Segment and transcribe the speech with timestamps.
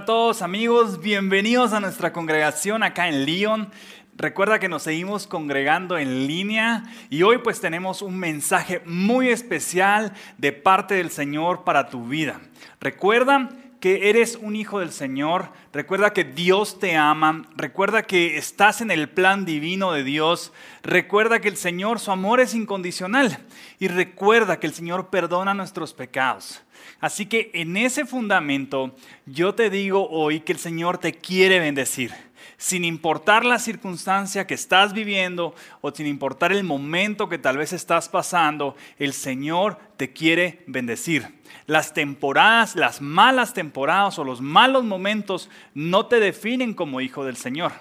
[0.00, 3.70] A todos amigos, bienvenidos a nuestra congregación acá en Lyon.
[4.16, 10.14] Recuerda que nos seguimos congregando en línea y hoy pues tenemos un mensaje muy especial
[10.38, 12.40] de parte del Señor para tu vida.
[12.80, 18.80] Recuerda que eres un hijo del Señor, recuerda que Dios te ama, recuerda que estás
[18.80, 20.50] en el plan divino de Dios,
[20.82, 23.38] recuerda que el Señor, su amor es incondicional
[23.78, 26.62] y recuerda que el Señor perdona nuestros pecados.
[27.00, 28.94] Así que en ese fundamento
[29.26, 32.12] yo te digo hoy que el Señor te quiere bendecir.
[32.58, 37.72] Sin importar la circunstancia que estás viviendo o sin importar el momento que tal vez
[37.72, 41.40] estás pasando, el Señor te quiere bendecir.
[41.66, 47.36] Las temporadas, las malas temporadas o los malos momentos no te definen como hijo del
[47.36, 47.72] Señor.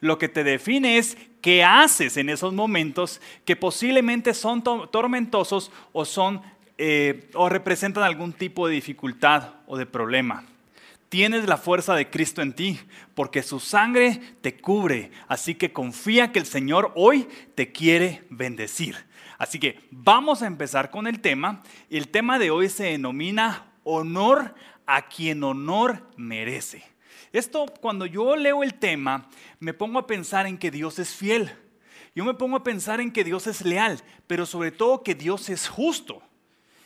[0.00, 6.06] Lo que te define es qué haces en esos momentos que posiblemente son tormentosos o
[6.06, 6.40] son
[6.84, 10.44] eh, o representan algún tipo de dificultad o de problema.
[11.08, 12.80] Tienes la fuerza de Cristo en ti,
[13.14, 15.12] porque su sangre te cubre.
[15.28, 18.96] Así que confía que el Señor hoy te quiere bendecir.
[19.38, 21.62] Así que vamos a empezar con el tema.
[21.88, 26.82] El tema de hoy se denomina honor a quien honor merece.
[27.32, 29.28] Esto, cuando yo leo el tema,
[29.60, 31.52] me pongo a pensar en que Dios es fiel.
[32.16, 35.48] Yo me pongo a pensar en que Dios es leal, pero sobre todo que Dios
[35.48, 36.24] es justo.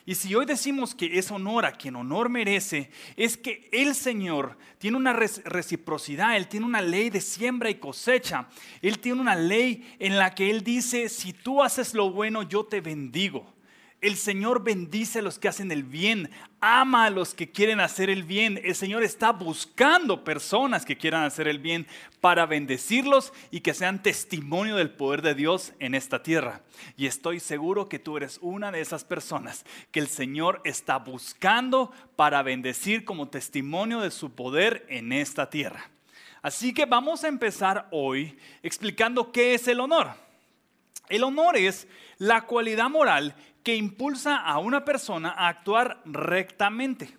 [0.09, 4.57] Y si hoy decimos que es honor a quien honor merece, es que el Señor
[4.79, 8.48] tiene una reciprocidad, Él tiene una ley de siembra y cosecha,
[8.83, 12.65] Él tiene una ley en la que Él dice, si tú haces lo bueno, yo
[12.65, 13.56] te bendigo.
[14.07, 18.09] El Señor bendice a los que hacen el bien, ama a los que quieren hacer
[18.09, 18.61] el bien.
[18.63, 21.89] El Señor está buscando personas que quieran hacer el bien
[22.21, 26.61] para bendecirlos y que sean testimonio del poder de Dios en esta tierra.
[26.97, 31.91] Y estoy seguro que tú eres una de esas personas que el Señor está buscando
[32.14, 35.91] para bendecir como testimonio de su poder en esta tierra.
[36.42, 40.26] Así que vamos a empezar hoy explicando qué es el honor.
[41.08, 47.17] El honor es la cualidad moral que impulsa a una persona a actuar rectamente,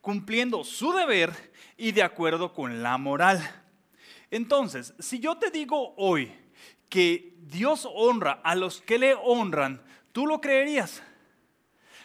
[0.00, 1.32] cumpliendo su deber
[1.76, 3.40] y de acuerdo con la moral.
[4.30, 6.32] Entonces, si yo te digo hoy
[6.88, 11.02] que Dios honra a los que le honran, ¿tú lo creerías?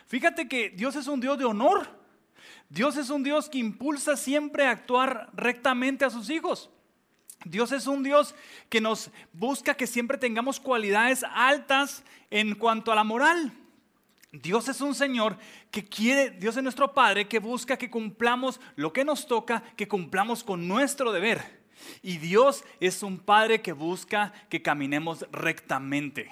[0.07, 1.87] Fíjate que Dios es un Dios de honor.
[2.69, 6.69] Dios es un Dios que impulsa siempre a actuar rectamente a sus hijos.
[7.43, 8.33] Dios es un Dios
[8.69, 13.51] que nos busca que siempre tengamos cualidades altas en cuanto a la moral.
[14.31, 15.37] Dios es un Señor
[15.71, 19.87] que quiere, Dios es nuestro Padre que busca que cumplamos lo que nos toca, que
[19.87, 21.63] cumplamos con nuestro deber.
[22.01, 26.31] Y Dios es un Padre que busca que caminemos rectamente.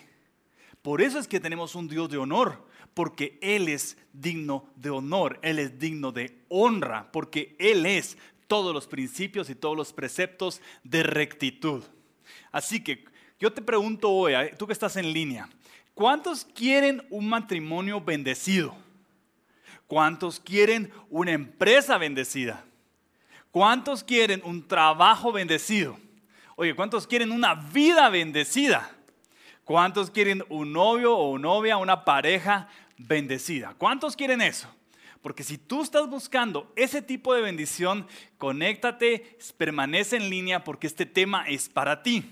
[0.81, 5.39] Por eso es que tenemos un Dios de honor, porque Él es digno de honor,
[5.41, 10.61] Él es digno de honra, porque Él es todos los principios y todos los preceptos
[10.83, 11.83] de rectitud.
[12.51, 13.05] Así que
[13.39, 15.49] yo te pregunto hoy, tú que estás en línea,
[15.93, 18.75] ¿Cuántos quieren un matrimonio bendecido?
[19.85, 22.65] ¿Cuántos quieren una empresa bendecida?
[23.51, 25.97] ¿Cuántos quieren un trabajo bendecido?
[26.55, 28.89] Oye, ¿cuántos quieren una vida bendecida?
[29.63, 32.67] ¿Cuántos quieren un novio o una novia, una pareja
[32.97, 33.75] bendecida?
[33.77, 34.67] ¿Cuántos quieren eso?
[35.23, 38.05] Porque si tú estás buscando ese tipo de bendición,
[38.37, 42.29] conéctate, permanece en línea porque este tema es para ti.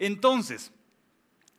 [0.00, 0.72] Entonces,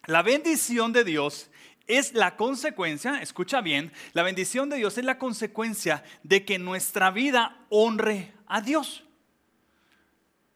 [0.08, 1.50] la bendición de Dios
[1.88, 7.12] es la consecuencia, escucha bien, la bendición de Dios es la consecuencia de que nuestra
[7.12, 9.06] vida honre a Dios.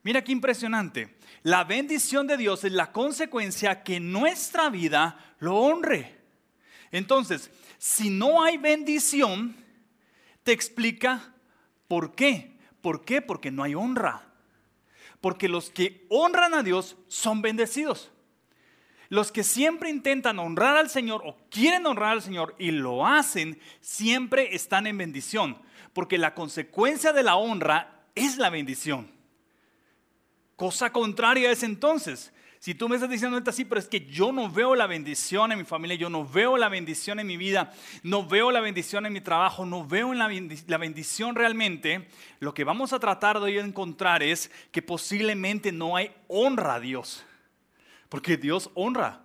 [0.03, 1.15] Mira qué impresionante.
[1.41, 6.17] La bendición de Dios es la consecuencia que nuestra vida lo honre.
[6.91, 9.64] Entonces, si no hay bendición,
[10.45, 11.33] te explica
[11.87, 12.55] por qué.
[12.81, 13.21] ¿Por qué?
[13.21, 14.21] Porque no hay honra.
[15.19, 18.11] Porque los que honran a Dios son bendecidos.
[19.09, 23.59] Los que siempre intentan honrar al Señor o quieren honrar al Señor y lo hacen,
[23.81, 25.57] siempre están en bendición,
[25.93, 29.09] porque la consecuencia de la honra es la bendición.
[30.55, 32.31] Cosa contraria es entonces,
[32.65, 35.51] si tú me estás diciendo ahorita sí, pero es que yo no veo la bendición
[35.51, 37.71] en mi familia, yo no veo la bendición en mi vida,
[38.01, 40.27] no veo la bendición en mi trabajo, no veo la,
[40.79, 42.07] bendición realmente,
[42.39, 47.23] lo que vamos a tratar de encontrar es que posiblemente no hay honra a Dios.
[48.09, 49.21] Porque Dios honra,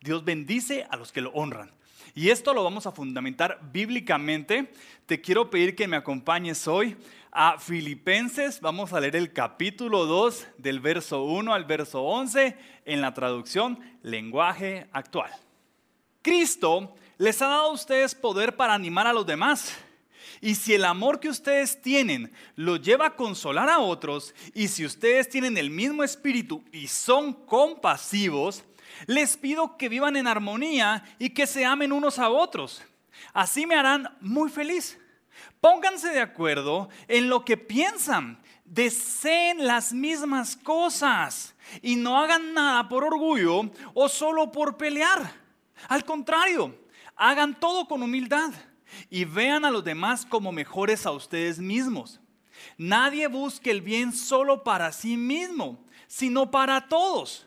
[0.00, 1.70] Dios bendice a los que lo honran.
[2.14, 4.72] Y esto lo vamos a fundamentar bíblicamente.
[5.04, 6.96] Te quiero pedir que me acompañes hoy
[7.32, 8.60] a Filipenses.
[8.60, 13.78] Vamos a leer el capítulo 2 del verso 1 al verso 11 en la traducción
[14.02, 15.30] lenguaje actual.
[16.22, 19.76] Cristo les ha dado a ustedes poder para animar a los demás
[20.40, 24.84] Y si el amor que ustedes tienen lo lleva a consolar a otros, y si
[24.84, 28.64] ustedes tienen el mismo espíritu y son compasivos,
[29.06, 32.82] les pido que vivan en armonía y que se amen unos a otros.
[33.32, 34.98] Así me harán muy feliz.
[35.60, 38.40] Pónganse de acuerdo en lo que piensan.
[38.64, 45.32] Deseen las mismas cosas y no hagan nada por orgullo o solo por pelear.
[45.88, 46.78] Al contrario,
[47.16, 48.52] hagan todo con humildad
[49.10, 52.20] y vean a los demás como mejores a ustedes mismos.
[52.76, 57.46] Nadie busque el bien solo para sí mismo, sino para todos.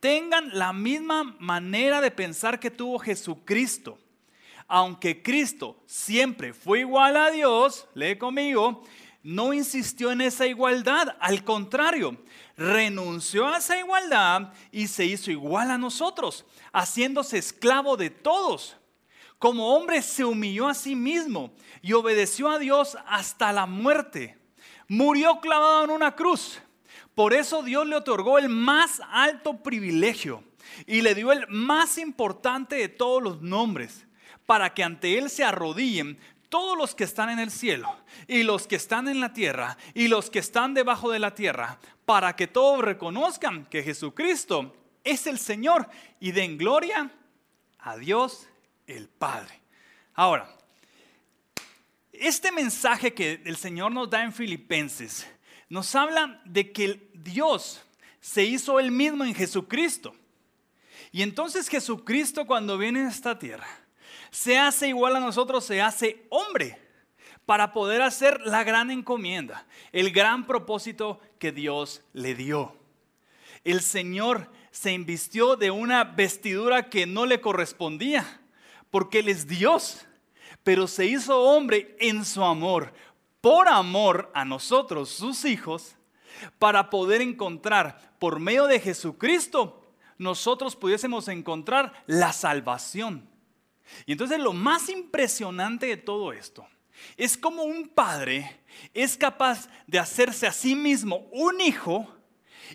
[0.00, 3.98] Tengan la misma manera de pensar que tuvo Jesucristo.
[4.68, 8.82] Aunque Cristo siempre fue igual a Dios, lee conmigo,
[9.22, 12.16] no insistió en esa igualdad, al contrario,
[12.56, 18.76] renunció a esa igualdad y se hizo igual a nosotros, haciéndose esclavo de todos
[19.38, 21.52] como hombre se humilló a sí mismo
[21.82, 24.38] y obedeció a Dios hasta la muerte.
[24.88, 26.60] Murió clavado en una cruz.
[27.14, 30.42] Por eso Dios le otorgó el más alto privilegio
[30.86, 34.05] y le dio el más importante de todos los nombres,
[34.46, 37.94] para que ante Él se arrodillen todos los que están en el cielo
[38.28, 41.78] y los que están en la tierra y los que están debajo de la tierra,
[42.04, 45.88] para que todos reconozcan que Jesucristo es el Señor
[46.20, 47.10] y den gloria
[47.78, 48.48] a Dios
[48.86, 49.60] el Padre.
[50.14, 50.48] Ahora,
[52.12, 55.26] este mensaje que el Señor nos da en Filipenses
[55.68, 57.82] nos habla de que Dios
[58.20, 60.14] se hizo él mismo en Jesucristo.
[61.12, 63.66] Y entonces Jesucristo cuando viene a esta tierra,
[64.30, 66.78] se hace igual a nosotros, se hace hombre
[67.44, 72.76] para poder hacer la gran encomienda, el gran propósito que Dios le dio.
[73.64, 78.40] El Señor se invistió de una vestidura que no le correspondía
[78.90, 80.06] porque Él es Dios,
[80.62, 82.92] pero se hizo hombre en su amor,
[83.40, 85.96] por amor a nosotros, sus hijos,
[86.58, 89.82] para poder encontrar por medio de Jesucristo,
[90.18, 93.28] nosotros pudiésemos encontrar la salvación.
[94.04, 96.66] Y entonces lo más impresionante de todo esto
[97.16, 98.60] es como un padre
[98.94, 102.08] es capaz de hacerse a sí mismo un hijo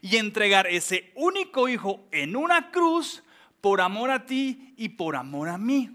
[0.01, 3.23] y entregar ese único hijo en una cruz
[3.59, 5.89] por amor a ti y por amor a mí.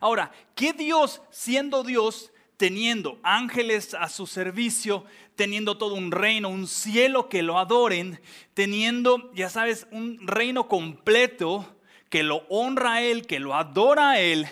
[0.00, 5.04] Ahora, ¿qué Dios, siendo Dios, teniendo ángeles a su servicio,
[5.36, 8.20] teniendo todo un reino, un cielo que lo adoren,
[8.54, 11.73] teniendo, ya sabes, un reino completo
[12.14, 14.46] que lo honra a Él, que lo adora a Él,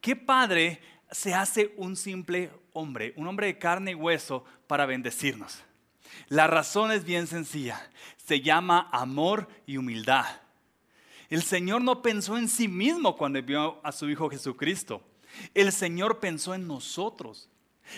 [0.00, 5.62] ¿qué padre se hace un simple hombre, un hombre de carne y hueso para bendecirnos?
[6.28, 10.24] La razón es bien sencilla, se llama amor y humildad.
[11.28, 15.02] El Señor no pensó en sí mismo cuando envió a su Hijo Jesucristo.
[15.52, 17.50] El Señor pensó en nosotros.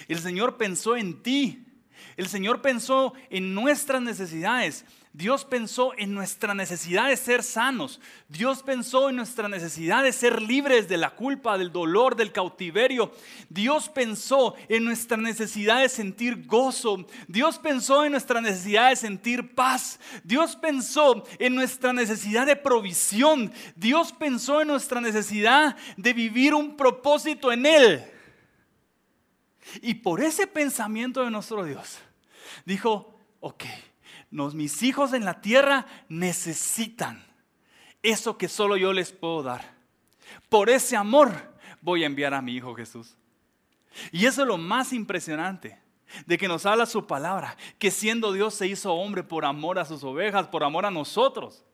[0.09, 1.68] El Señor pensó en ti.
[2.17, 4.85] El Señor pensó en nuestras necesidades.
[5.13, 8.01] Dios pensó en nuestra necesidad de ser sanos.
[8.29, 13.11] Dios pensó en nuestra necesidad de ser libres de la culpa, del dolor, del cautiverio.
[13.49, 17.07] Dios pensó en nuestra necesidad de sentir gozo.
[17.27, 19.99] Dios pensó en nuestra necesidad de sentir paz.
[20.23, 23.53] Dios pensó en nuestra necesidad de provisión.
[23.75, 28.18] Dios pensó en nuestra necesidad de vivir un propósito en Él.
[29.83, 31.99] Y por ese pensamiento de nuestro Dios,
[32.65, 33.65] dijo, ok
[34.31, 37.25] mis hijos en la tierra necesitan
[38.03, 39.77] eso que solo yo les puedo dar.
[40.49, 41.33] Por ese amor
[41.81, 43.17] voy a enviar a mi Hijo Jesús.
[44.13, 45.81] Y eso es lo más impresionante
[46.27, 49.85] de que nos habla su palabra, que siendo Dios se hizo hombre por amor a
[49.85, 51.65] sus ovejas, por amor a nosotros.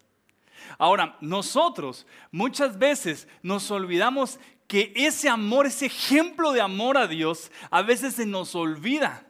[0.79, 7.51] Ahora, nosotros muchas veces nos olvidamos que ese amor, ese ejemplo de amor a Dios,
[7.71, 9.27] a veces se nos olvida.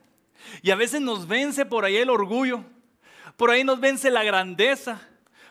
[0.63, 2.65] Y a veces nos vence por ahí el orgullo,
[3.37, 5.01] por ahí nos vence la grandeza,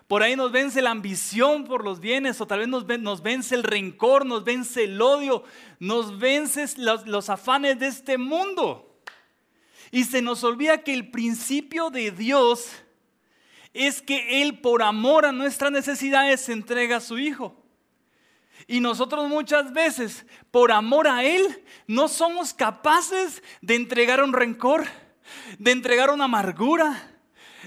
[0.07, 3.63] por ahí nos vence la ambición por los bienes, o tal vez nos, vence el
[3.63, 5.43] rencor, nos vence el odio,
[5.79, 9.01] nos vence los, los afanes de este mundo.
[9.91, 12.69] Y se nos olvida que el principio de Dios
[13.73, 17.62] es que Él por amor a nuestras necesidades entrega a su Hijo.
[18.67, 24.85] Y nosotros muchas veces, por amor a Él, no somos capaces de entregar un rencor,
[25.59, 27.11] de entregar una amargura,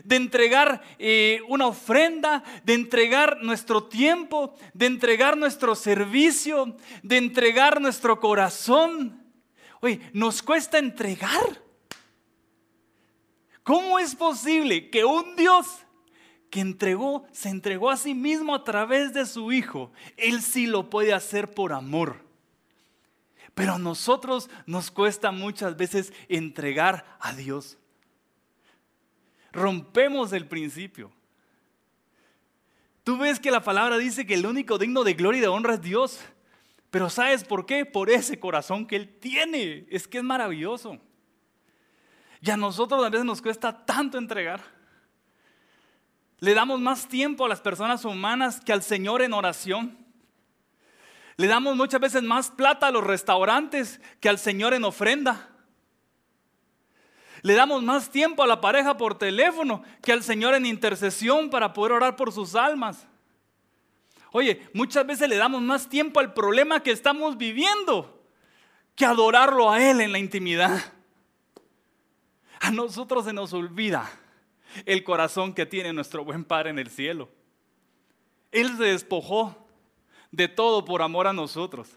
[0.04, 7.80] de entregar eh, una ofrenda, de entregar nuestro tiempo, de entregar nuestro servicio, de entregar
[7.80, 9.22] nuestro corazón.
[9.80, 11.62] Oye, nos cuesta entregar.
[13.62, 15.66] ¿Cómo es posible que un Dios
[16.56, 20.88] que entregó, se entregó a sí mismo a través de su Hijo, Él sí lo
[20.88, 22.24] puede hacer por amor?
[23.54, 27.76] Pero a nosotros nos cuesta muchas veces entregar a Dios.
[29.52, 31.12] Rompemos el principio.
[33.04, 35.74] Tú ves que la palabra dice que el único digno de gloria y de honra
[35.74, 36.20] es Dios.
[36.90, 37.84] Pero ¿sabes por qué?
[37.84, 39.86] Por ese corazón que Él tiene.
[39.90, 40.98] Es que es maravilloso.
[42.40, 44.75] Y a nosotros a veces nos cuesta tanto entregar.
[46.38, 49.96] Le damos más tiempo a las personas humanas que al Señor en oración.
[51.36, 55.50] Le damos muchas veces más plata a los restaurantes que al Señor en ofrenda.
[57.42, 61.72] Le damos más tiempo a la pareja por teléfono que al Señor en intercesión para
[61.72, 63.06] poder orar por sus almas.
[64.32, 68.24] Oye, muchas veces le damos más tiempo al problema que estamos viviendo
[68.94, 70.92] que adorarlo a Él en la intimidad.
[72.60, 74.10] A nosotros se nos olvida
[74.84, 77.28] el corazón que tiene nuestro buen Padre en el cielo.
[78.52, 79.66] Él se despojó
[80.30, 81.88] de todo por amor a nosotros.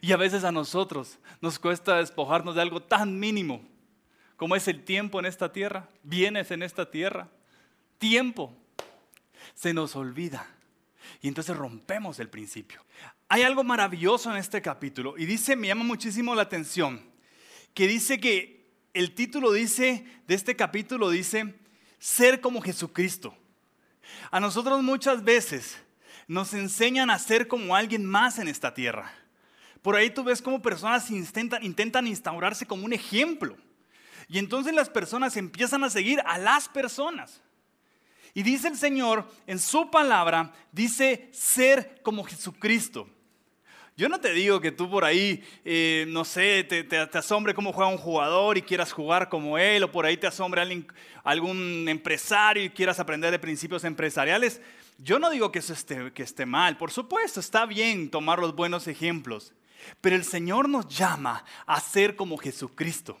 [0.00, 3.62] Y a veces a nosotros nos cuesta despojarnos de algo tan mínimo
[4.36, 7.28] como es el tiempo en esta tierra, bienes en esta tierra,
[7.98, 8.54] tiempo.
[9.54, 10.46] Se nos olvida.
[11.22, 12.84] Y entonces rompemos el principio.
[13.28, 17.02] Hay algo maravilloso en este capítulo y dice, me llama muchísimo la atención,
[17.74, 21.54] que dice que el título dice de este capítulo dice
[22.06, 23.36] ser como Jesucristo.
[24.30, 25.76] A nosotros muchas veces
[26.28, 29.12] nos enseñan a ser como alguien más en esta tierra.
[29.82, 33.56] Por ahí tú ves cómo personas intentan, intentan instaurarse como un ejemplo.
[34.28, 37.42] Y entonces las personas empiezan a seguir a las personas.
[38.34, 43.10] Y dice el Señor en su palabra, dice ser como Jesucristo.
[43.98, 47.90] Yo no te digo que tú por ahí, eh, no sé, te, asombre cómo juega
[47.90, 50.60] un jugador y quieras jugar como él, o por ahí te asombre
[51.24, 54.60] algún empresario y quieras aprender de principios empresariales.
[54.98, 55.74] Yo no digo que eso
[56.12, 59.54] que esté mal, por supuesto, está bien tomar los buenos ejemplos,
[60.02, 63.16] pero el Señor nos llama a ser como Jesucristo.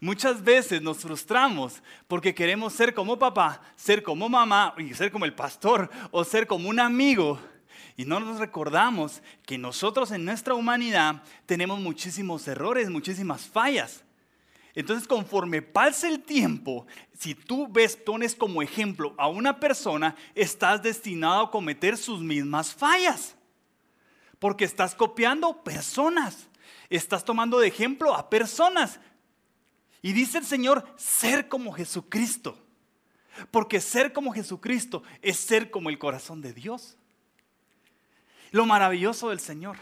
[0.00, 5.24] Muchas veces nos frustramos porque queremos ser como papá, ser como mamá, y ser como
[5.24, 7.40] el pastor o ser como un amigo.
[7.98, 14.04] Y no nos recordamos que nosotros en nuestra humanidad tenemos muchísimos errores, muchísimas fallas.
[14.76, 16.86] Entonces, conforme pasa el tiempo,
[17.18, 22.72] si tú ves, pones como ejemplo a una persona, estás destinado a cometer sus mismas
[22.72, 23.34] fallas.
[24.38, 26.46] Porque estás copiando personas.
[26.88, 29.00] Estás tomando de ejemplo a personas.
[30.02, 32.56] Y dice el Señor, ser como Jesucristo.
[33.50, 36.96] Porque ser como Jesucristo es ser como el corazón de Dios.
[38.50, 39.76] Lo maravilloso del Señor.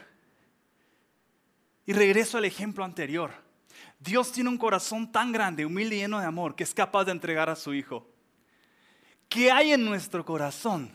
[1.85, 3.33] Y regreso al ejemplo anterior.
[3.99, 7.13] Dios tiene un corazón tan grande, humilde y lleno de amor que es capaz de
[7.13, 8.07] entregar a su Hijo.
[9.29, 10.95] ¿Qué hay en nuestro corazón?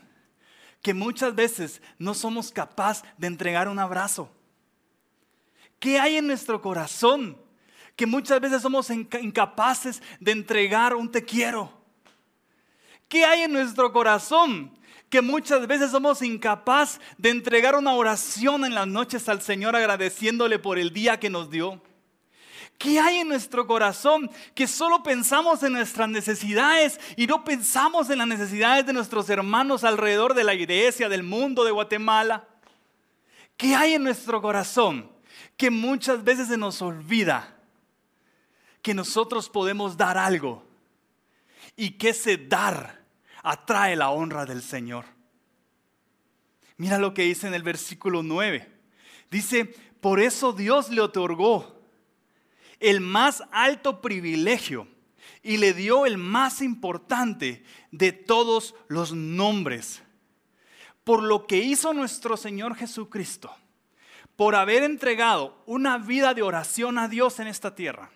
[0.80, 4.30] Que muchas veces no somos capaces de entregar un abrazo.
[5.78, 7.36] ¿Qué hay en nuestro corazón?
[7.96, 11.82] Que muchas veces somos incapaces de entregar un te quiero.
[13.08, 14.72] ¿Qué hay en nuestro corazón?
[15.12, 20.58] Que muchas veces somos incapaces de entregar una oración en las noches al Señor agradeciéndole
[20.58, 21.82] por el día que nos dio.
[22.78, 28.16] ¿Qué hay en nuestro corazón que solo pensamos en nuestras necesidades y no pensamos en
[28.20, 32.48] las necesidades de nuestros hermanos alrededor de la iglesia, del mundo, de Guatemala?
[33.58, 35.12] ¿Qué hay en nuestro corazón
[35.58, 37.54] que muchas veces se nos olvida
[38.80, 40.64] que nosotros podemos dar algo
[41.76, 43.01] y que ese dar
[43.42, 45.04] atrae la honra del Señor?
[46.76, 48.68] Mira lo que dice en el versículo 9.
[49.30, 49.66] Dice,
[50.00, 51.80] por eso Dios le otorgó
[52.80, 54.88] el más alto privilegio
[55.42, 60.02] y le dio el más importante de todos los nombres.
[61.04, 63.54] Por lo que hizo nuestro Señor Jesucristo,
[64.36, 68.10] por haber entregado una vida de oración a Dios en esta tierra,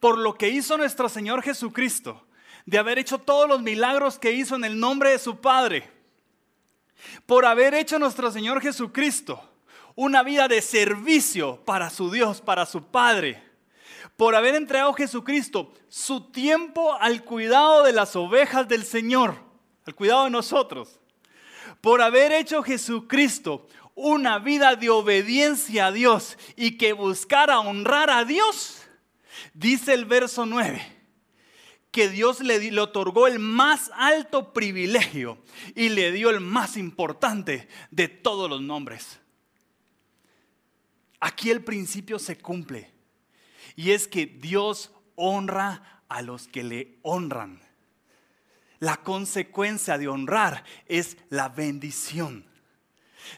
[0.00, 2.26] por lo que hizo nuestro Señor Jesucristo,
[2.66, 5.90] de haber hecho todos los milagros que hizo en el nombre de su Padre,
[7.26, 9.42] por haber hecho nuestro Señor Jesucristo
[9.94, 13.42] una vida de servicio para su Dios, para su Padre,
[14.16, 19.36] por haber entregado Jesucristo su tiempo al cuidado de las ovejas del Señor,
[19.86, 21.00] al cuidado de nosotros,
[21.80, 28.24] por haber hecho Jesucristo una vida de obediencia a Dios y que buscara honrar a
[28.24, 28.82] Dios,
[29.52, 30.93] dice el verso 9
[31.94, 35.38] que Dios le, otorgó el más alto privilegio
[35.76, 39.20] y le dio el más importante de todos los nombres.
[41.20, 42.92] Aquí el principio se cumple.
[43.76, 47.62] Y es que Dios honra a los que le honran.
[48.80, 52.44] La consecuencia de honrar es la bendición.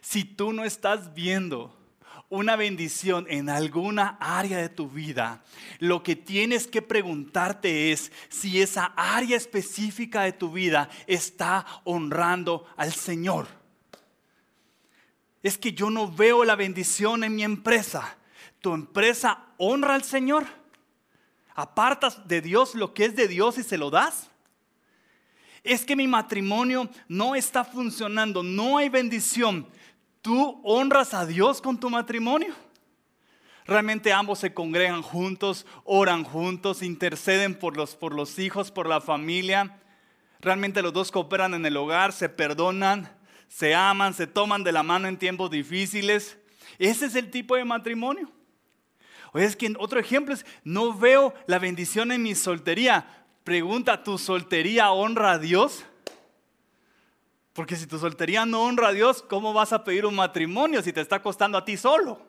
[0.00, 1.78] Si tú no estás viendo
[2.28, 5.44] una bendición en alguna área de tu vida,
[5.78, 12.66] lo que tienes que preguntarte es si esa área específica de tu vida está honrando
[12.76, 13.46] al Señor.
[15.42, 18.16] Es que yo no veo la bendición en mi empresa.
[18.60, 20.44] ¿Tu empresa honra al Señor?
[21.54, 24.28] ¿Apartas de Dios lo que es de Dios y se lo das?
[25.62, 29.68] Es que mi matrimonio no está funcionando, no hay bendición.
[30.26, 32.52] ¿Tú honras a Dios con tu matrimonio?
[33.64, 39.00] Realmente ambos se congregan juntos, oran juntos, interceden por los, por los hijos, por la
[39.00, 39.78] familia.
[40.40, 43.08] Realmente los dos cooperan en el hogar, se perdonan,
[43.46, 46.36] se aman, se toman de la mano en tiempos difíciles.
[46.80, 48.28] Ese es el tipo de matrimonio.
[49.32, 53.06] O es que otro ejemplo es, no veo la bendición en mi soltería.
[53.44, 55.84] Pregunta, ¿tu soltería honra a Dios?
[57.56, 60.92] Porque si tu soltería no honra a Dios, ¿cómo vas a pedir un matrimonio si
[60.92, 62.20] te está costando a ti solo?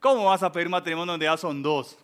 [0.00, 1.96] ¿Cómo vas a pedir matrimonio donde ya son dos?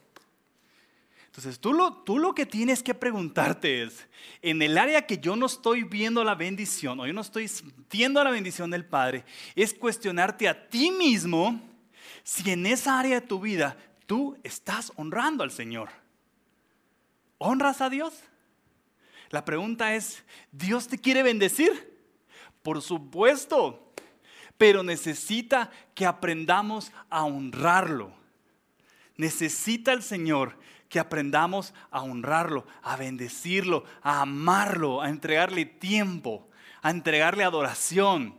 [1.27, 4.07] Entonces tú lo, tú lo que tienes que preguntarte es,
[4.41, 8.23] en el área que yo no estoy viendo la bendición o yo no estoy sintiendo
[8.23, 9.25] la bendición del Padre,
[9.57, 11.61] es cuestionarte a ti mismo
[12.23, 13.77] si en esa área de tu vida
[14.07, 15.89] tú estás honrando al Señor.
[17.39, 18.15] ¿Honras a Dios?
[19.31, 21.98] La pregunta es, ¿Dios te quiere bendecir?
[22.63, 23.93] Por supuesto,
[24.57, 28.13] pero necesita que aprendamos a honrarlo.
[29.17, 36.49] Necesita el Señor que aprendamos a honrarlo, a bendecirlo, a amarlo, a entregarle tiempo,
[36.83, 38.39] a entregarle adoración,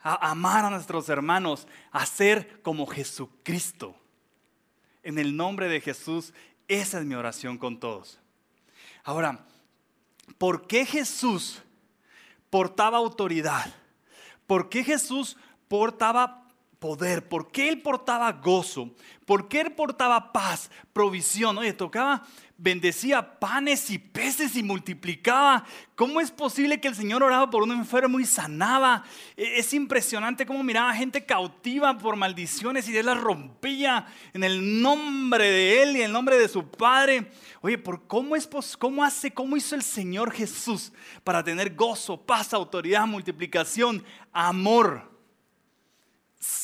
[0.00, 3.96] a amar a nuestros hermanos, a ser como Jesucristo.
[5.02, 6.32] En el nombre de Jesús,
[6.68, 8.18] esa es mi oración con todos.
[9.02, 9.44] Ahora,
[10.38, 11.62] ¿por qué Jesús
[12.54, 13.66] portaba autoridad?
[14.46, 16.43] ¿Por qué Jesús portaba
[16.84, 17.26] poder?
[17.26, 18.90] ¿Por qué Él portaba gozo?
[19.24, 21.56] ¿Por qué Él portaba paz, provisión?
[21.56, 22.26] Oye, tocaba,
[22.58, 25.64] bendecía panes y peces y multiplicaba.
[25.94, 29.02] ¿Cómo es posible que el Señor oraba por un enfermo y sanaba?
[29.34, 34.82] E, es impresionante cómo miraba gente cautiva por maldiciones y Él las rompía en el
[34.82, 37.30] nombre de Él y en el nombre de su Padre.
[37.62, 38.46] Oye, ¿por cómo, es,
[38.78, 40.92] ¿cómo hace, cómo hizo el Señor Jesús
[41.24, 45.13] para tener gozo, paz, autoridad, multiplicación, amor?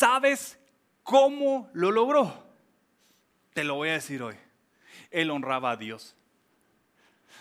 [0.00, 0.58] ¿Sabes
[1.02, 2.42] cómo lo logró?
[3.52, 4.34] Te lo voy a decir hoy.
[5.10, 6.16] Él honraba a Dios.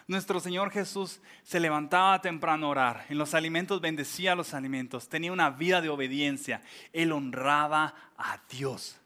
[0.07, 3.05] Nuestro Señor Jesús se levantaba temprano a orar.
[3.07, 5.07] En los alimentos bendecía los alimentos.
[5.07, 6.61] Tenía una vida de obediencia.
[6.91, 8.99] Él honraba a Dios.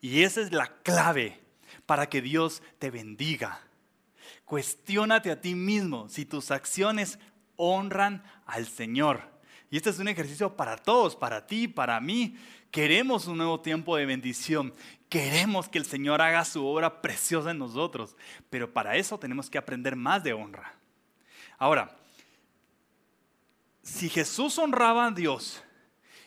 [0.00, 1.40] Y esa es la clave
[1.86, 3.60] para que Dios te bendiga.
[4.44, 7.18] Cuestiónate a ti mismo si tus acciones
[7.56, 9.34] honran al Señor.
[9.68, 12.36] Y este es un ejercicio para todos, para ti, para mí.
[12.74, 14.74] Queremos un nuevo tiempo de bendición.
[15.08, 18.16] Queremos que el Señor haga su obra preciosa en nosotros.
[18.50, 20.74] Pero para eso tenemos que aprender más de honra.
[21.56, 21.96] Ahora,
[23.80, 25.62] si Jesús honraba a Dios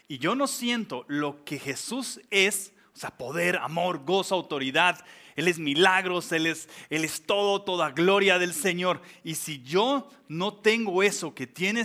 [0.07, 5.03] y yo no siento lo que Jesús es, o sea, poder, amor, gozo, autoridad,
[5.37, 8.99] él es milagros, Él es, Él es todo, toda gloria del Señor.
[9.23, 11.83] Y si yo no tengo eso que tiene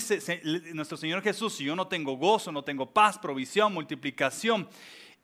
[0.72, 4.70] nuestro Señor Jesús, si yo no tengo gozo, no tengo paz, provisión, multiplicación,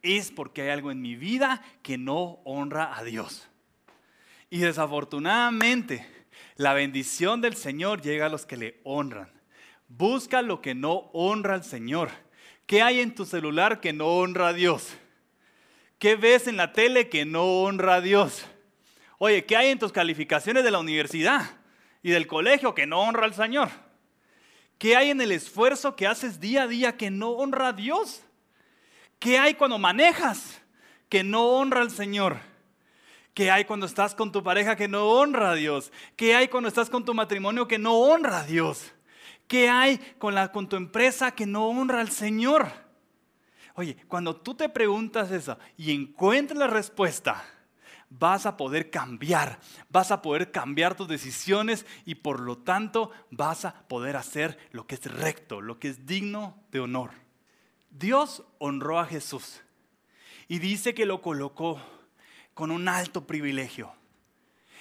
[0.02, 3.48] es porque hay algo en mi vida que no honra a Dios.
[4.50, 6.06] Y desafortunadamente,
[6.56, 9.32] la bendición del Señor llega a los que le honran.
[9.88, 12.10] Busca lo que no honra al Señor.
[12.66, 14.98] ¿Qué hay en tu celular que no honra a Dios?
[15.98, 18.44] ¿Qué ves en la tele que no honra a Dios?
[19.18, 21.56] Oye, ¿qué hay en tus calificaciones de la universidad
[22.02, 23.68] y del colegio que no honra al Señor?
[24.78, 28.22] ¿Qué hay en el esfuerzo que haces día a día que no honra a Dios?
[29.18, 30.62] ¿Qué hay cuando manejas
[31.08, 32.38] que no honra al Señor?
[33.34, 35.92] ¿Qué hay cuando estás con tu pareja que no honra a Dios?
[36.14, 38.92] ¿Qué hay cuando estás con tu matrimonio que no honra a Dios?
[39.48, 42.70] ¿Qué hay con, la, con tu empresa que no honra al Señor?
[43.78, 47.44] Oye, cuando tú te preguntas eso y encuentras la respuesta,
[48.10, 53.64] vas a poder cambiar, vas a poder cambiar tus decisiones y por lo tanto vas
[53.64, 57.12] a poder hacer lo que es recto, lo que es digno de honor.
[57.88, 59.62] Dios honró a Jesús
[60.48, 61.80] y dice que lo colocó
[62.54, 63.94] con un alto privilegio.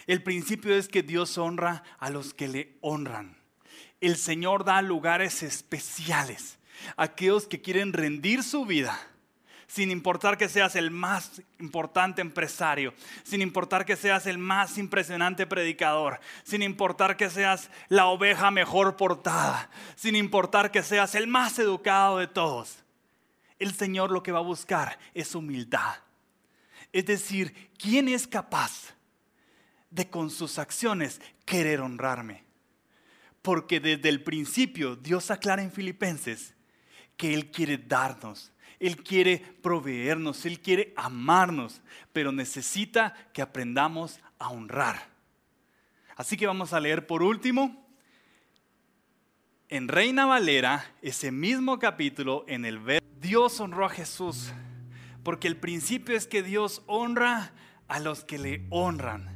[0.07, 3.37] El principio es que Dios honra a los que le honran.
[4.01, 6.57] El Señor da lugares especiales
[6.95, 8.99] aquellos que quieren rendir su vida,
[9.67, 15.45] sin importar que seas el más importante empresario, sin importar que seas el más impresionante
[15.45, 21.59] predicador, sin importar que seas la oveja mejor portada, sin importar que seas el más
[21.59, 22.83] educado de todos.
[23.59, 25.95] El Señor lo que va a buscar es humildad.
[26.93, 28.93] Es decir, ¿quién es capaz
[29.89, 32.45] de con sus acciones querer honrarme?
[33.41, 36.53] Porque desde el principio Dios aclara en Filipenses
[37.17, 41.81] que Él quiere darnos, Él quiere proveernos, Él quiere amarnos,
[42.13, 45.09] pero necesita que aprendamos a honrar.
[46.15, 47.87] Así que vamos a leer por último
[49.69, 54.53] en Reina Valera, ese mismo capítulo, en el ver, Dios honró a Jesús,
[55.23, 57.51] porque el principio es que Dios honra
[57.89, 59.27] a los que le honran.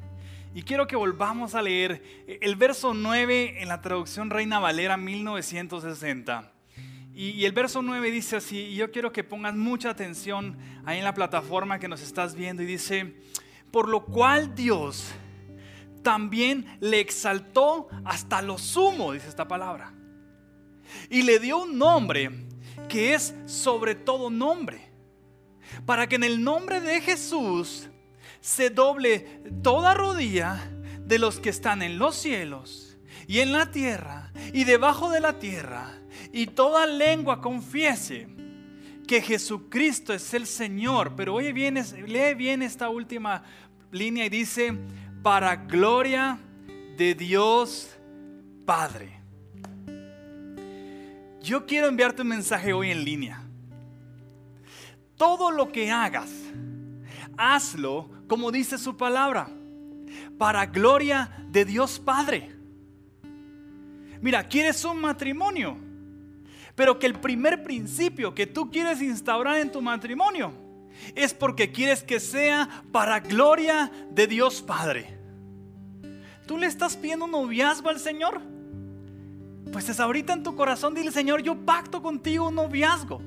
[0.53, 2.01] Y quiero que volvamos a leer
[2.41, 6.53] el verso 9 en la traducción Reina Valera 1960.
[7.13, 11.03] Y, el verso 9 dice así, y yo quiero que pongas mucha atención ahí en
[11.03, 13.15] la plataforma que nos estás viendo, y dice,
[13.69, 15.11] por lo cual Dios
[16.03, 19.93] también le exaltó hasta lo sumo, dice esta palabra
[21.09, 22.31] y le dio un nombre
[22.87, 24.91] que es sobre todo nombre,
[25.85, 27.89] para que en el nombre de Jesús
[28.39, 30.69] se doble toda rodilla
[30.99, 32.97] de los que están en los cielos
[33.27, 35.99] y en la tierra y debajo de la tierra,
[36.31, 38.27] y toda lengua confiese
[39.07, 41.13] que Jesucristo es el Señor.
[41.15, 41.75] Pero oye bien,
[42.07, 43.43] lee bien esta última
[43.91, 44.73] línea y dice,
[45.21, 46.39] para gloria
[46.97, 47.89] de Dios
[48.65, 49.19] Padre.
[51.41, 53.43] Yo quiero enviarte un mensaje hoy en línea.
[55.17, 56.31] Todo lo que hagas,
[57.37, 59.49] hazlo como dice su palabra,
[60.37, 62.55] para gloria de Dios Padre.
[64.21, 65.77] Mira, quieres un matrimonio,
[66.75, 70.53] pero que el primer principio que tú quieres instaurar en tu matrimonio
[71.15, 75.17] es porque quieres que sea para gloria de Dios Padre.
[76.45, 78.41] ¿Tú le estás pidiendo noviazgo al Señor?
[79.71, 83.21] Pues es ahorita en tu corazón dile, Señor, yo pacto contigo un noviazgo,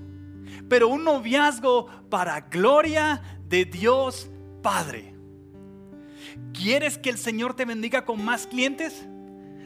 [0.68, 4.28] pero un noviazgo para gloria de Dios
[4.62, 5.14] Padre.
[6.52, 9.06] ¿Quieres que el Señor te bendiga con más clientes?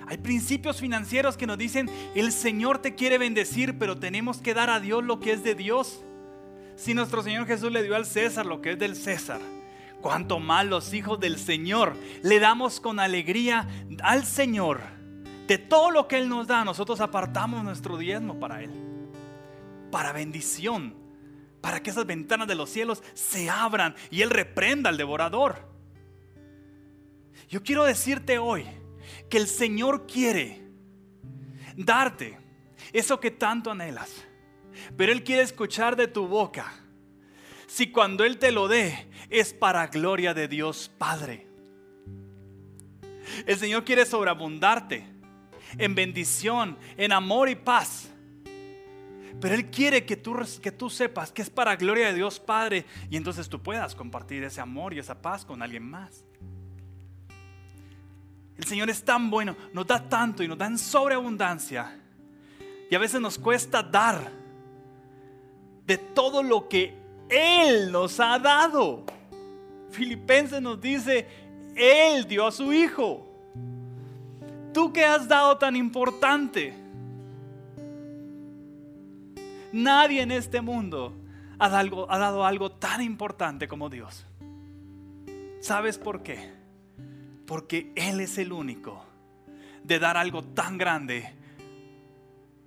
[0.09, 4.71] Hay principios financieros que nos dicen, el Señor te quiere bendecir, pero tenemos que dar
[4.71, 6.03] a Dios lo que es de Dios.
[6.77, 9.39] Si nuestro Señor Jesús le dio al César lo que es del César,
[10.01, 13.69] cuanto más los hijos del Señor le damos con alegría
[14.03, 14.81] al Señor
[15.47, 18.71] de todo lo que Él nos da, nosotros apartamos nuestro diezmo para Él.
[19.91, 20.95] Para bendición.
[21.61, 25.69] Para que esas ventanas de los cielos se abran y Él reprenda al devorador.
[27.51, 28.65] Yo quiero decirte hoy
[29.29, 30.63] que el Señor quiere
[31.77, 32.39] darte
[32.93, 34.25] eso que tanto anhelas.
[34.97, 36.73] Pero Él quiere escuchar de tu boca.
[37.67, 41.47] Si cuando Él te lo dé es para gloria de Dios Padre.
[43.47, 45.05] El Señor quiere sobreabundarte
[45.77, 48.09] en bendición, en amor y paz.
[49.41, 52.87] Pero Él quiere que tú, que tú sepas que es para gloria de Dios Padre
[53.11, 56.25] y entonces tú puedas compartir ese amor y esa paz con alguien más.
[58.59, 61.97] El Señor es tan bueno, nos da tanto y nos da en sobreabundancia.
[62.91, 64.33] Y a veces nos cuesta dar
[65.87, 66.93] de todo lo que
[67.29, 69.05] Él nos ha dado.
[69.91, 71.27] Filipenses nos dice,
[71.77, 73.25] Él dio a su Hijo.
[74.75, 76.75] ¿Tú qué has dado tan importante?
[79.73, 81.15] Nadie en este mundo
[81.61, 84.27] ha dado, ha dado algo tan importante como Dios.
[85.61, 86.58] ¿Sabes por qué?
[87.49, 89.03] Porque Él es el único
[89.83, 91.33] de dar algo tan grande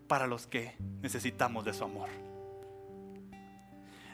[0.07, 2.09] para los que necesitamos de su amor.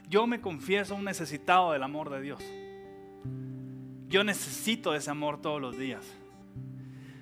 [0.09, 2.43] Yo me confieso un necesitado del amor de Dios.
[4.09, 6.05] Yo necesito ese amor todos los días.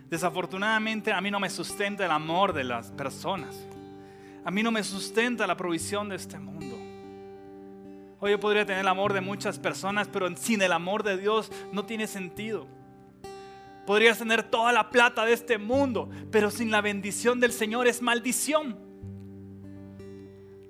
[0.09, 3.55] Desafortunadamente a mí no me sustenta el amor de las personas.
[4.43, 6.75] A mí no me sustenta la provisión de este mundo.
[8.19, 11.51] Hoy yo podría tener el amor de muchas personas, pero sin el amor de Dios
[11.71, 12.74] no tiene sentido.
[13.85, 18.01] Podrías tener toda la plata de este mundo, pero sin la bendición del Señor es
[18.01, 18.77] maldición.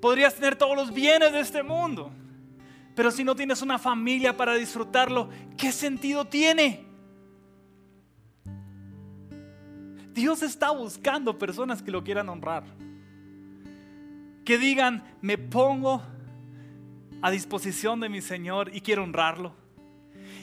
[0.01, 2.12] Podrías tener todos los bienes de este mundo,
[2.93, 6.86] pero si no tienes una familia para disfrutarlo, ¿qué sentido tiene?
[10.13, 12.63] Dios está buscando personas que lo quieran honrar.
[14.45, 16.01] Que digan, me pongo
[17.21, 19.64] a disposición de mi Señor y quiero honrarlo.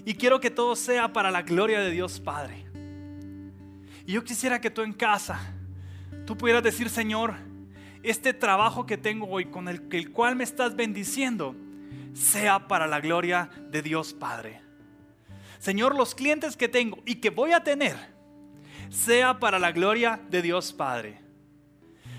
[0.05, 2.67] Y quiero que todo sea para la gloria de Dios Padre.
[4.07, 5.55] Y yo quisiera que tú en casa,
[6.27, 7.35] tú pudieras decir, Señor,
[8.03, 11.55] este trabajo que tengo hoy con el, el cual me estás bendiciendo,
[12.15, 14.61] sea para la gloria de Dios Padre.
[15.59, 17.97] Señor, los clientes que tengo y que voy a tener,
[18.91, 21.21] sea para la gloria de Dios Padre.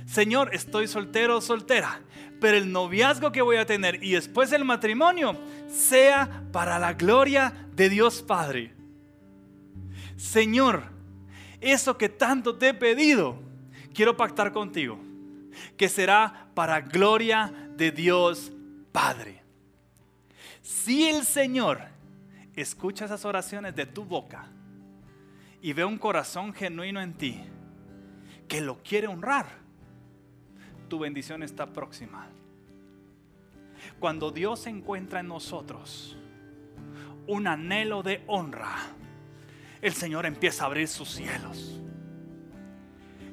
[0.06, 2.02] Señor, estoy soltero o soltera,
[2.40, 5.38] pero el noviazgo que voy a tener y después el matrimonio
[5.70, 8.74] sea para la gloria de Dios Padre.
[10.18, 10.84] Señor,
[11.62, 13.42] eso que tanto te he pedido,
[13.94, 15.00] quiero pactar contigo,
[15.78, 18.52] que será para gloria de Dios
[18.92, 19.42] Padre.
[20.62, 21.82] Si el Señor
[22.56, 24.48] escucha esas oraciones de tu boca
[25.62, 27.42] y ve un corazón genuino en ti
[28.48, 29.63] que lo quiere honrar,
[30.94, 32.28] tu bendición está próxima.
[34.00, 36.16] Cuando Dios encuentra en nosotros
[37.26, 38.76] un anhelo de honra,
[39.82, 41.82] el Señor empieza a abrir sus cielos.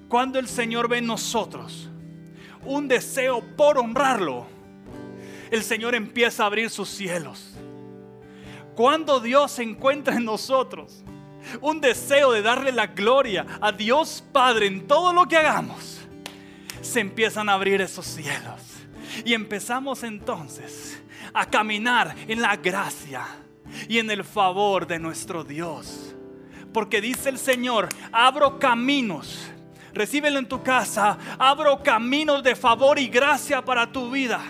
[0.08, 1.90] Cuando el Señor ve en nosotros
[2.64, 4.46] un deseo por honrarlo,
[5.50, 7.58] el Señor empieza a abrir sus cielos.
[8.74, 11.04] Cuando Dios encuentra en nosotros
[11.60, 15.89] un deseo de darle la gloria a Dios Padre en todo lo que hagamos,
[16.80, 18.60] se empiezan a abrir esos cielos.
[19.24, 21.02] Y empezamos entonces
[21.34, 23.26] a caminar en la gracia
[23.88, 26.14] y en el favor de nuestro Dios.
[26.72, 29.50] Porque dice el Señor, abro caminos.
[29.92, 31.18] Recíbelo en tu casa.
[31.38, 34.40] Abro caminos de favor y gracia para tu vida.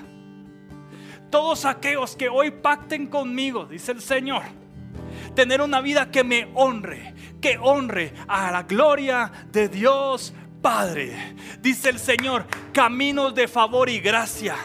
[1.30, 4.42] Todos aquellos que hoy pacten conmigo, dice el Señor,
[5.34, 11.16] tener una vida que me honre, que honre a la gloria de Dios Padre,
[11.60, 14.56] dice el Señor, caminos de favor y gracia.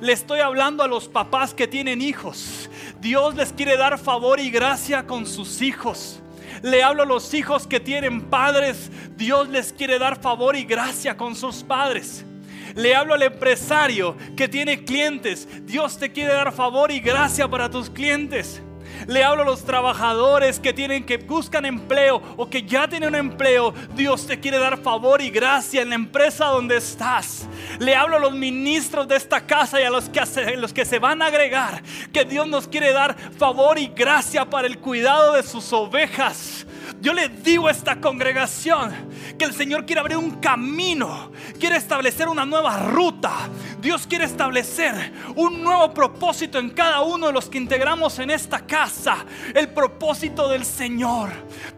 [0.00, 2.70] Le estoy hablando a los papás que tienen hijos.
[3.00, 6.20] Dios les quiere dar favor y gracia con sus hijos.
[6.62, 8.90] Le hablo a los hijos que tienen padres.
[9.16, 12.24] Dios les quiere dar favor y gracia con sus padres.
[12.74, 15.48] Le hablo al empresario que tiene clientes.
[15.66, 18.62] Dios te quiere dar favor y gracia para tus clientes.
[19.06, 23.14] Le hablo a los trabajadores que tienen que buscan empleo o que ya tienen un
[23.14, 23.74] empleo.
[23.94, 27.46] Dios te quiere dar favor y gracia en la empresa donde estás.
[27.78, 30.98] Le hablo a los ministros de esta casa y a los que, los que se
[30.98, 31.82] van a agregar
[32.12, 36.55] que Dios nos quiere dar favor y gracia para el cuidado de sus ovejas.
[37.00, 38.90] Yo le digo a esta congregación
[39.38, 43.48] que el Señor quiere abrir un camino, quiere establecer una nueva ruta.
[43.80, 48.66] Dios quiere establecer un nuevo propósito en cada uno de los que integramos en esta
[48.66, 51.30] casa, el propósito del Señor.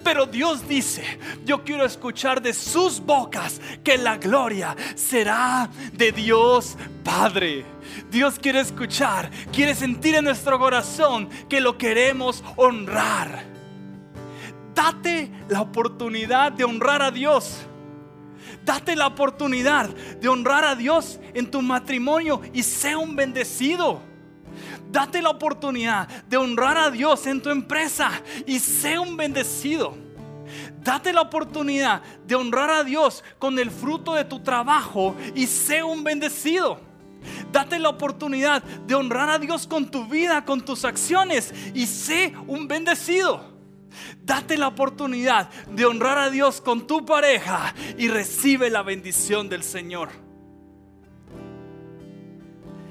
[0.04, 6.76] Pero Dios dice, yo quiero escuchar de sus bocas que la gloria será de Dios
[7.02, 7.64] Padre.
[8.10, 13.47] Dios quiere escuchar, quiere sentir en nuestro corazón que lo queremos honrar
[14.78, 17.66] date la oportunidad de honrar a Dios.
[18.64, 24.00] Date la oportunidad de honrar a Dios en tu matrimonio y sea un bendecido.
[24.92, 28.10] Date la oportunidad de honrar a Dios en tu empresa
[28.46, 29.96] y sea un bendecido.
[30.80, 35.84] Date la oportunidad de honrar a Dios con el fruto de tu trabajo y sea
[35.84, 36.80] un bendecido.
[37.50, 42.32] Date la oportunidad de honrar a Dios con tu vida, con tus acciones y sé
[42.46, 43.57] un bendecido.
[44.22, 49.62] Date la oportunidad de honrar a Dios con tu pareja y recibe la bendición del
[49.62, 50.10] Señor.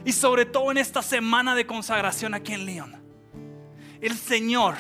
[0.06, 2.96] Y sobre todo en esta semana de consagración aquí en León,
[4.02, 4.76] el Señor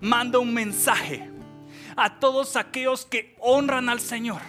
[0.00, 1.30] manda un mensaje
[1.96, 4.40] a todos aquellos que honran al Señor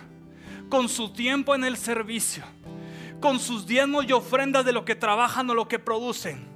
[0.69, 2.43] con su tiempo en el servicio,
[3.19, 6.47] con sus diezmos y ofrendas de lo que trabajan o lo que producen,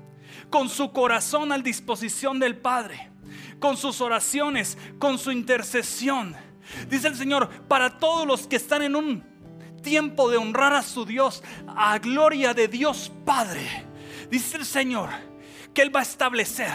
[0.49, 3.11] con su corazón a disposición del Padre
[3.59, 6.35] con sus oraciones, con su intercesión.
[6.89, 9.23] Dice el Señor, para todos los que están en un
[9.81, 13.85] tiempo de honrar a su Dios, a gloria de Dios Padre.
[14.29, 15.09] Dice el Señor
[15.73, 16.71] que Él va a establecer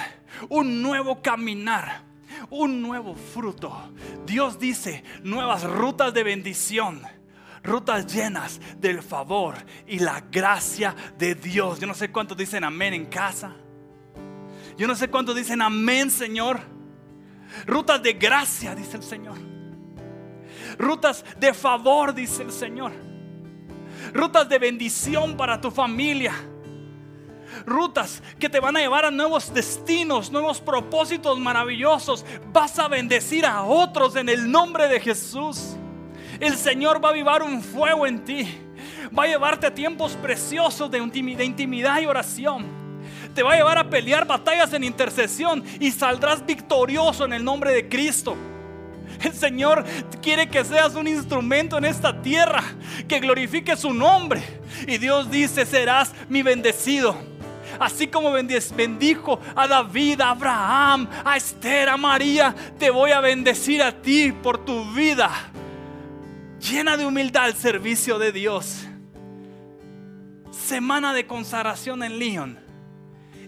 [0.49, 2.03] un nuevo caminar,
[2.51, 3.93] un nuevo fruto.
[4.27, 7.03] Dios dice nuevas rutas de bendición
[7.65, 9.55] rutas llenas del favor
[9.87, 11.81] y la gracia de Dios.
[11.81, 13.57] Yo no sé cuántos dicen amén en casa.
[14.77, 16.61] Yo no sé cuántos dicen amén, Señor.
[17.67, 19.39] Rutas de gracia, dice el Señor.
[20.79, 22.93] Rutas de favor, dice el Señor.
[24.13, 26.35] Rutas de bendición para tu familia.
[27.65, 32.27] Rutas que te van a llevar a nuevos destinos, nuevos propósitos maravillosos.
[32.53, 35.77] Vas a bendecir a otros en el nombre de Jesús.
[36.41, 38.61] El Señor va a avivar un fuego en ti.
[39.17, 42.74] Va a llevarte a tiempos preciosos de intimidad y oración
[43.35, 47.73] te va a llevar a pelear batallas en intercesión y saldrás victorioso en el nombre
[47.73, 48.37] de Cristo.
[49.23, 49.85] El Señor
[50.23, 52.63] quiere que seas un instrumento en esta tierra,
[53.09, 54.43] que glorifique su nombre.
[54.87, 57.17] Y Dios dice, serás mi bendecido.
[57.79, 63.83] Así como bendijo a David, a Abraham, a Esther, a María, te voy a bendecir
[63.83, 65.31] a ti por tu vida.
[66.61, 68.87] Llena de humildad al servicio de Dios.
[70.51, 72.64] semana de consagración en León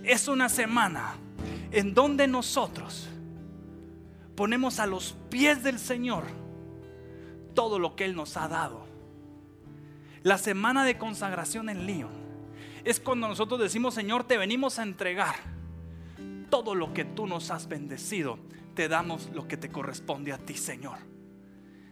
[0.07, 1.15] es una semana
[1.73, 3.09] en donde nosotros
[4.37, 6.25] ponemos a los pies del Señor
[7.55, 8.87] todo lo que Él nos ha dado.
[10.23, 12.13] La semana de consagración en León
[12.85, 15.35] es cuando nosotros decimos, Señor, te venimos a entregar
[16.51, 18.39] todo lo que tú nos has bendecido.
[18.75, 20.99] Te damos lo que te corresponde a ti, Señor.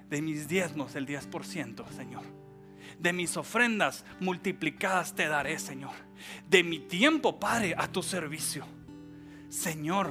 [0.08, 2.44] De mis diezmos el 10%, Señor
[2.98, 5.92] de mis ofrendas multiplicadas te daré, Señor.
[6.48, 8.64] De mi tiempo, Padre, a tu servicio.
[9.48, 10.10] Señor,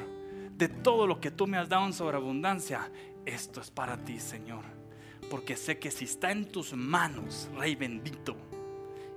[0.58, 2.92] de todo lo que tú me has dado en sobreabundancia,
[3.26, 4.64] esto es para ti, Señor.
[5.30, 8.36] Porque sé que si está en tus manos, Rey bendito,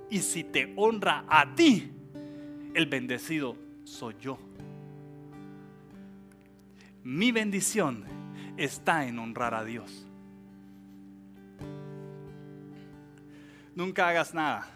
[0.09, 1.91] y si te honra a ti,
[2.73, 4.37] el bendecido soy yo.
[7.03, 8.03] Mi bendición
[8.57, 10.05] está en honrar a Dios.
[13.75, 14.67] Nunca hagas nada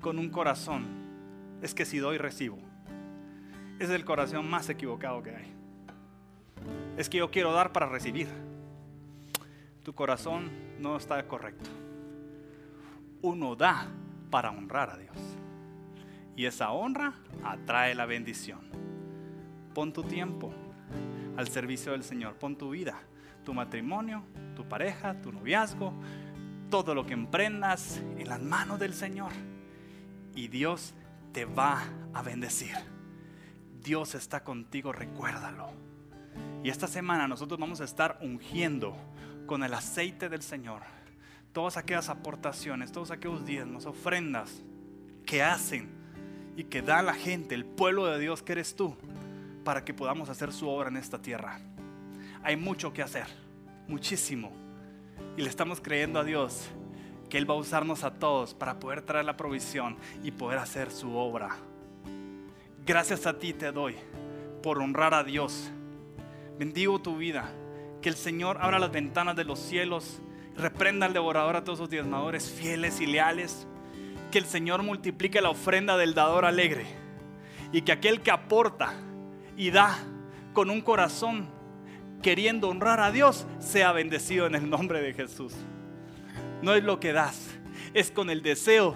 [0.00, 0.99] con un corazón.
[1.62, 2.58] Es que si doy, recibo.
[3.78, 5.52] Es el corazón más equivocado que hay.
[6.96, 8.28] Es que yo quiero dar para recibir.
[9.82, 11.70] Tu corazón no está correcto.
[13.22, 13.88] Uno da
[14.30, 15.16] para honrar a Dios.
[16.36, 18.60] Y esa honra atrae la bendición.
[19.74, 20.52] Pon tu tiempo
[21.36, 22.34] al servicio del Señor.
[22.34, 23.00] Pon tu vida,
[23.44, 24.22] tu matrimonio,
[24.54, 25.92] tu pareja, tu noviazgo,
[26.70, 29.32] todo lo que emprendas en las manos del Señor
[30.34, 30.94] y Dios
[31.32, 32.74] te va a bendecir.
[33.82, 35.70] Dios está contigo, recuérdalo.
[36.62, 38.96] Y esta semana nosotros vamos a estar ungiendo
[39.46, 40.82] con el aceite del Señor
[41.52, 44.62] todas aquellas aportaciones, todos aquellos diezmos, ofrendas
[45.26, 45.88] que hacen
[46.56, 48.96] y que da la gente, el pueblo de Dios que eres tú,
[49.64, 51.60] para que podamos hacer su obra en esta tierra.
[52.42, 53.26] Hay mucho que hacer,
[53.88, 54.52] muchísimo
[55.36, 56.68] y le estamos creyendo a Dios
[57.30, 60.90] que Él va a usarnos a todos para poder traer la provisión y poder hacer
[60.90, 61.56] su obra.
[62.84, 63.94] Gracias a ti te doy
[64.62, 65.70] por honrar a Dios.
[66.58, 67.50] Bendigo tu vida.
[68.02, 70.20] Que el Señor abra las ventanas de los cielos,
[70.56, 73.66] reprenda al devorador a todos sus diezmadores fieles y leales.
[74.30, 76.86] Que el Señor multiplique la ofrenda del dador alegre.
[77.72, 78.94] Y que aquel que aporta
[79.56, 79.98] y da
[80.52, 81.48] con un corazón
[82.22, 85.54] queriendo honrar a Dios, sea bendecido en el nombre de Jesús.
[86.62, 87.38] No es lo que das,
[87.94, 88.94] es con el deseo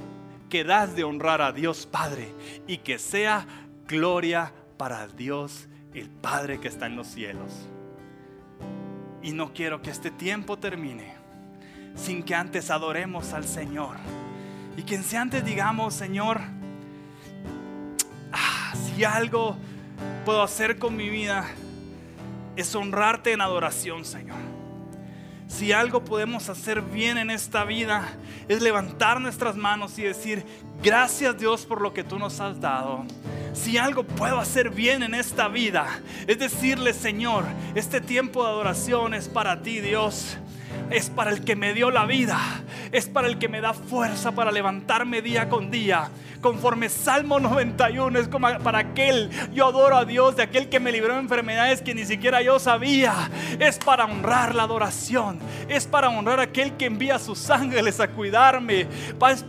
[0.51, 2.33] que das de honrar a Dios Padre
[2.67, 3.47] y que sea
[3.87, 7.69] gloria para Dios el Padre que está en los cielos.
[9.23, 11.15] Y no quiero que este tiempo termine
[11.95, 13.97] sin que antes adoremos al Señor.
[14.77, 16.41] Y que si antes digamos, Señor,
[18.33, 19.57] ah, si algo
[20.25, 21.47] puedo hacer con mi vida,
[22.57, 24.54] es honrarte en adoración, Señor.
[25.47, 28.09] Si algo podemos hacer bien en esta vida,
[28.49, 30.45] es levantar nuestras manos y decir,
[30.83, 33.05] gracias Dios por lo que tú nos has dado.
[33.53, 39.15] Si algo puedo hacer bien en esta vida, es decirle, Señor, este tiempo de adoración
[39.15, 40.39] es para ti, Dios
[40.91, 42.39] es para el que me dio la vida,
[42.93, 46.11] es para el que me da fuerza para levantarme día con día.
[46.41, 50.93] Conforme Salmo 91 es como para aquel, yo adoro a Dios, de aquel que me
[50.93, 53.31] libró de enfermedades que ni siquiera yo sabía.
[53.59, 57.99] Es para honrar la adoración, es para honrar a aquel que envía a sus ángeles
[57.99, 58.87] a cuidarme.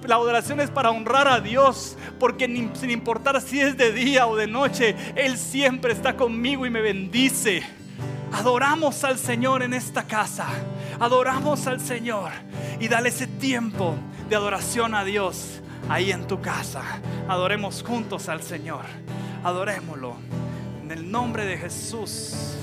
[0.07, 4.37] La adoración es para honrar a Dios, porque sin importar si es de día o
[4.37, 7.84] de noche, Él siempre está conmigo y me bendice.
[8.35, 10.47] Adoramos al Señor en esta casa.
[10.99, 12.31] Adoramos al Señor.
[12.81, 13.95] Y dale ese tiempo
[14.29, 16.83] de adoración a Dios ahí en tu casa.
[17.29, 18.83] Adoremos juntos al Señor.
[19.41, 20.17] Adorémoslo.
[20.83, 22.57] En el nombre de Jesús.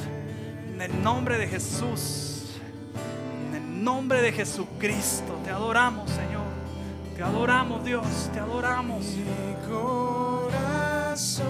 [0.74, 2.50] En el nombre de Jesús.
[3.48, 5.40] En el nombre de Jesucristo.
[5.42, 6.42] Te adoramos, Señor.
[7.16, 8.04] Te adoramos, Dios.
[8.34, 9.06] Te adoramos.
[9.06, 11.42] Mi corazón.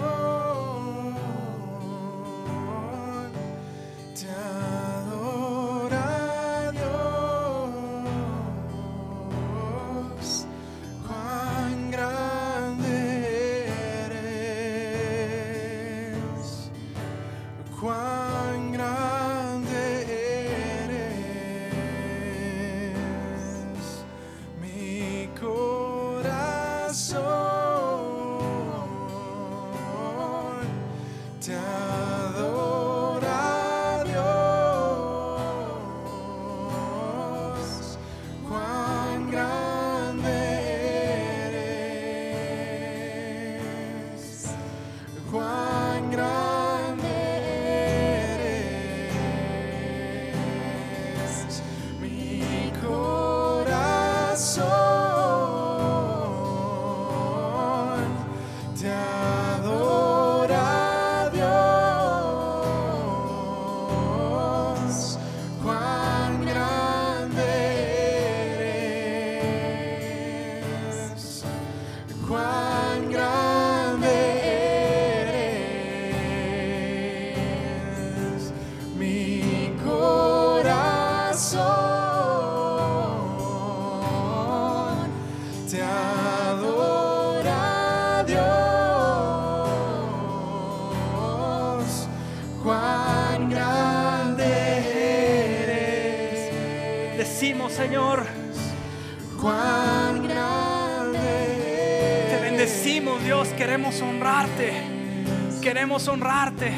[106.09, 106.73] Honrarte.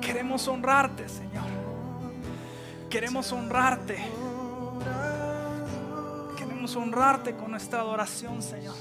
[0.00, 1.44] Queremos honrarte, Señor.
[2.90, 3.98] Queremos honrarte.
[6.36, 8.74] Queremos honrarte con nuestra adoración, Señor.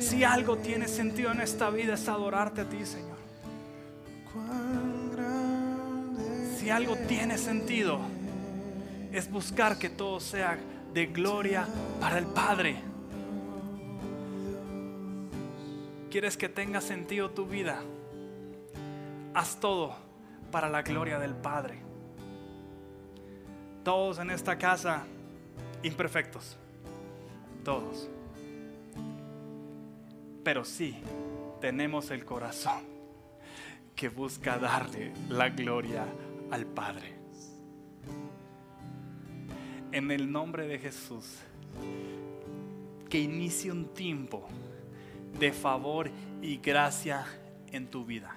[0.00, 3.16] Si algo tiene sentido en esta vida es adorarte a ti, Señor.
[6.58, 8.00] Si algo tiene sentido
[9.12, 10.58] es buscar que todo sea
[10.92, 11.66] de gloria
[12.00, 12.85] para el Padre.
[16.16, 17.82] ¿Quieres que tenga sentido tu vida?
[19.34, 19.94] Haz todo
[20.50, 21.78] para la gloria del Padre.
[23.84, 25.04] Todos en esta casa
[25.82, 26.56] imperfectos.
[27.62, 28.08] Todos.
[30.42, 30.96] Pero sí
[31.60, 32.82] tenemos el corazón
[33.94, 36.06] que busca darle la gloria
[36.50, 37.14] al Padre.
[39.92, 41.26] En el nombre de Jesús,
[43.10, 44.48] que inicie un tiempo
[45.38, 46.10] de favor
[46.42, 47.24] y gracia
[47.72, 48.36] en tu vida.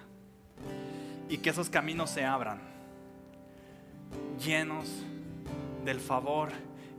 [1.30, 2.60] Y que esos caminos se abran,
[4.44, 5.06] llenos
[5.86, 6.50] del favor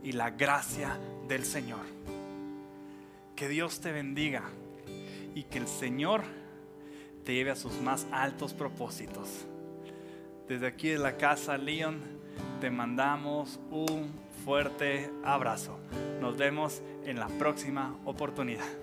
[0.03, 1.85] y la gracia del Señor.
[3.35, 4.43] Que Dios te bendiga
[5.35, 6.21] y que el Señor
[7.25, 9.45] te lleve a sus más altos propósitos.
[10.47, 12.01] Desde aquí de la casa Leon
[12.59, 14.11] te mandamos un
[14.43, 15.79] fuerte abrazo.
[16.19, 18.80] Nos vemos en la próxima oportunidad.